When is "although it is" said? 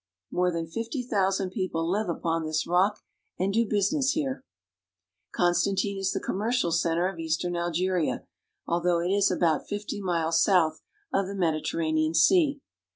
8.65-9.29